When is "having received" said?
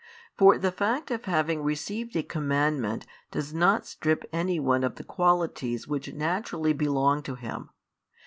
1.25-2.15